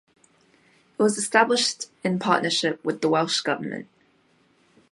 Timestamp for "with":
2.83-3.01